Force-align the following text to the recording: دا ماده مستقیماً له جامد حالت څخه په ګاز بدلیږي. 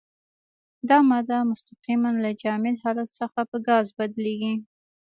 دا 0.89 0.97
ماده 1.09 1.37
مستقیماً 1.51 2.09
له 2.23 2.29
جامد 2.41 2.75
حالت 2.83 3.09
څخه 3.19 3.39
په 3.49 3.57
ګاز 3.67 3.85
بدلیږي. 3.97 4.53